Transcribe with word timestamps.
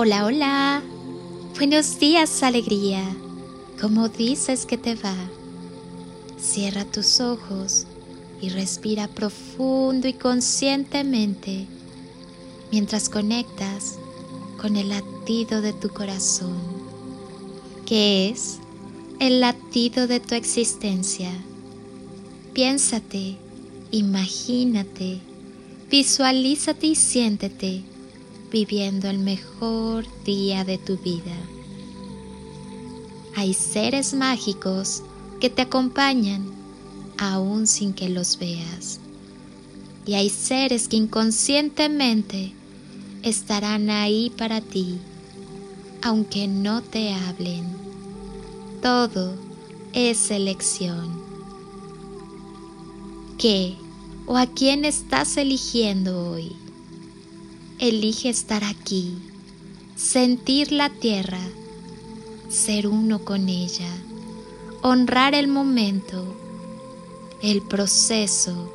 Hola, 0.00 0.26
hola. 0.26 0.82
Buenos 1.56 1.98
días, 1.98 2.44
alegría. 2.44 3.02
¿Cómo 3.80 4.08
dices 4.08 4.64
que 4.64 4.78
te 4.78 4.94
va? 4.94 5.16
Cierra 6.40 6.84
tus 6.84 7.18
ojos 7.18 7.84
y 8.40 8.50
respira 8.50 9.08
profundo 9.08 10.06
y 10.06 10.12
conscientemente 10.12 11.66
mientras 12.70 13.08
conectas 13.08 13.98
con 14.62 14.76
el 14.76 14.90
latido 14.90 15.62
de 15.62 15.72
tu 15.72 15.88
corazón, 15.88 16.60
que 17.84 18.28
es 18.28 18.60
el 19.18 19.40
latido 19.40 20.06
de 20.06 20.20
tu 20.20 20.36
existencia. 20.36 21.32
Piénsate, 22.52 23.36
imagínate, 23.90 25.18
visualízate 25.90 26.86
y 26.86 26.94
siéntete 26.94 27.82
viviendo 28.50 29.08
el 29.08 29.18
mejor 29.18 30.06
día 30.24 30.64
de 30.64 30.78
tu 30.78 30.96
vida. 30.98 31.36
Hay 33.34 33.54
seres 33.54 34.14
mágicos 34.14 35.02
que 35.40 35.50
te 35.50 35.62
acompañan 35.62 36.44
aún 37.18 37.66
sin 37.66 37.92
que 37.92 38.08
los 38.08 38.38
veas. 38.38 39.00
Y 40.06 40.14
hay 40.14 40.30
seres 40.30 40.88
que 40.88 40.96
inconscientemente 40.96 42.52
estarán 43.22 43.90
ahí 43.90 44.30
para 44.30 44.60
ti, 44.60 44.98
aunque 46.02 46.48
no 46.48 46.82
te 46.82 47.12
hablen. 47.12 47.64
Todo 48.80 49.34
es 49.92 50.30
elección. 50.30 51.22
¿Qué 53.36 53.76
o 54.26 54.36
a 54.36 54.46
quién 54.46 54.84
estás 54.84 55.36
eligiendo 55.36 56.30
hoy? 56.30 56.56
Elige 57.80 58.28
estar 58.28 58.64
aquí, 58.64 59.16
sentir 59.94 60.72
la 60.72 60.90
tierra, 60.90 61.38
ser 62.48 62.88
uno 62.88 63.24
con 63.24 63.48
ella, 63.48 63.88
honrar 64.82 65.32
el 65.32 65.46
momento, 65.46 66.24
el 67.40 67.62
proceso, 67.62 68.74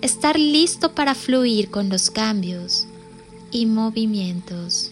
estar 0.00 0.36
listo 0.36 0.96
para 0.96 1.14
fluir 1.14 1.70
con 1.70 1.90
los 1.90 2.10
cambios 2.10 2.88
y 3.52 3.66
movimientos. 3.66 4.90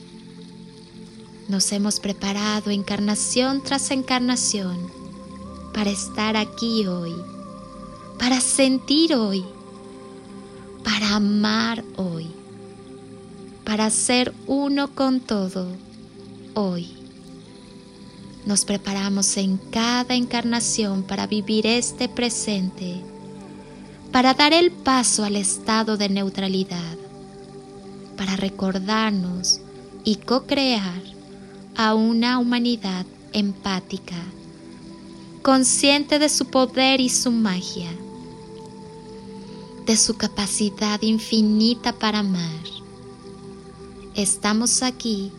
Nos 1.49 1.73
hemos 1.73 1.99
preparado 1.99 2.71
encarnación 2.71 3.61
tras 3.61 3.91
encarnación 3.91 4.89
para 5.75 5.91
estar 5.91 6.37
aquí 6.37 6.87
hoy, 6.87 7.17
para 8.21 8.41
sentir 8.41 9.17
hoy, 9.17 9.45
para 10.85 11.17
amar 11.17 11.83
hoy 11.97 12.31
para 13.71 13.89
ser 13.91 14.35
uno 14.49 14.97
con 14.97 15.21
todo 15.21 15.69
hoy. 16.55 16.89
Nos 18.45 18.65
preparamos 18.65 19.37
en 19.37 19.59
cada 19.59 20.17
encarnación 20.17 21.05
para 21.05 21.29
vivir 21.29 21.69
este 21.69 22.09
presente, 22.09 23.01
para 24.11 24.35
dar 24.35 24.53
el 24.53 24.73
paso 24.73 25.23
al 25.23 25.37
estado 25.37 25.97
de 25.97 26.09
neutralidad, 26.09 26.97
para 28.17 28.35
recordarnos 28.35 29.61
y 30.03 30.17
co-crear 30.17 31.03
a 31.77 31.95
una 31.95 32.41
humanidad 32.41 33.07
empática, 33.33 34.21
consciente 35.43 36.19
de 36.19 36.29
su 36.29 36.47
poder 36.47 37.01
y 37.01 37.09
su 37.09 37.31
magia, 37.31 37.93
de 39.87 39.97
su 39.97 40.17
capacidad 40.17 41.01
infinita 41.03 41.93
para 41.93 42.19
amar 42.19 42.80
Estamos 44.17 44.83
aquí 44.83 45.31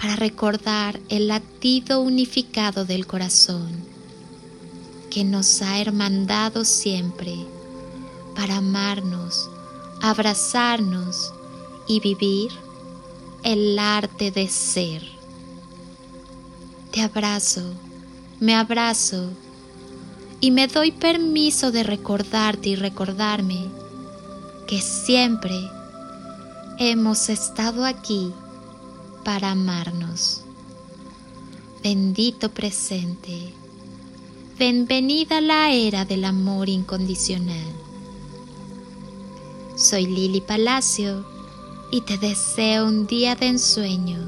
para 0.00 0.16
recordar 0.16 0.98
el 1.10 1.28
latido 1.28 2.00
unificado 2.00 2.86
del 2.86 3.06
corazón 3.06 3.68
que 5.10 5.22
nos 5.22 5.60
ha 5.60 5.78
hermandado 5.78 6.64
siempre 6.64 7.36
para 8.34 8.56
amarnos, 8.56 9.50
abrazarnos 10.00 11.34
y 11.86 12.00
vivir 12.00 12.50
el 13.44 13.78
arte 13.78 14.30
de 14.30 14.48
ser. 14.48 15.02
Te 16.90 17.02
abrazo, 17.02 17.74
me 18.40 18.54
abrazo 18.54 19.28
y 20.40 20.52
me 20.52 20.68
doy 20.68 20.90
permiso 20.90 21.70
de 21.70 21.82
recordarte 21.82 22.70
y 22.70 22.76
recordarme 22.76 23.66
que 24.66 24.80
siempre 24.80 25.70
hemos 26.80 27.28
estado 27.28 27.84
aquí 27.84 28.32
para 29.24 29.50
amarnos. 29.50 30.42
Bendito 31.82 32.50
presente, 32.50 33.52
bienvenida 34.60 35.40
la 35.40 35.72
era 35.72 36.04
del 36.04 36.24
amor 36.24 36.68
incondicional. 36.68 37.66
Soy 39.76 40.06
Lili 40.06 40.40
Palacio 40.40 41.26
y 41.90 42.02
te 42.02 42.16
deseo 42.16 42.86
un 42.86 43.08
día 43.08 43.34
de 43.34 43.48
ensueño. 43.48 44.20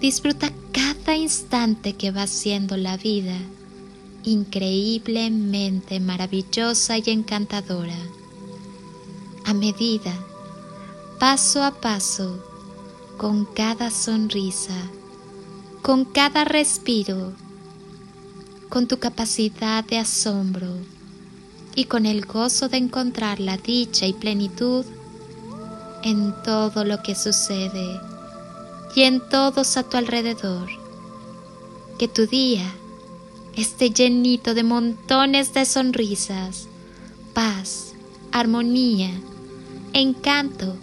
Disfruta 0.00 0.52
cada 0.72 1.16
instante 1.16 1.94
que 1.94 2.12
va 2.12 2.28
siendo 2.28 2.76
la 2.76 2.96
vida 2.96 3.36
increíblemente 4.22 5.98
maravillosa 5.98 6.98
y 6.98 7.04
encantadora. 7.06 7.98
A 9.44 9.54
medida 9.54 10.25
paso 11.18 11.62
a 11.62 11.70
paso, 11.70 12.38
con 13.16 13.46
cada 13.46 13.90
sonrisa, 13.90 14.76
con 15.80 16.04
cada 16.04 16.44
respiro, 16.44 17.32
con 18.68 18.86
tu 18.86 18.98
capacidad 18.98 19.82
de 19.82 19.96
asombro 19.96 20.68
y 21.74 21.86
con 21.86 22.04
el 22.04 22.26
gozo 22.26 22.68
de 22.68 22.76
encontrar 22.76 23.40
la 23.40 23.56
dicha 23.56 24.04
y 24.04 24.12
plenitud 24.12 24.84
en 26.02 26.34
todo 26.42 26.84
lo 26.84 27.02
que 27.02 27.14
sucede 27.14 27.98
y 28.94 29.02
en 29.02 29.26
todos 29.30 29.78
a 29.78 29.84
tu 29.84 29.96
alrededor. 29.96 30.68
Que 31.98 32.08
tu 32.08 32.26
día 32.26 32.70
esté 33.54 33.88
llenito 33.88 34.52
de 34.52 34.64
montones 34.64 35.54
de 35.54 35.64
sonrisas, 35.64 36.68
paz, 37.32 37.94
armonía, 38.32 39.10
encanto 39.94 40.76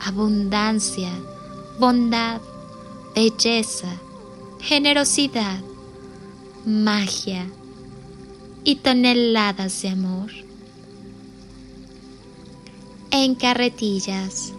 abundancia, 0.00 1.10
bondad, 1.78 2.40
belleza, 3.14 3.88
generosidad, 4.60 5.60
magia 6.64 7.46
y 8.64 8.76
toneladas 8.76 9.82
de 9.82 9.88
amor. 9.88 10.30
En 13.10 13.34
carretillas 13.34 14.52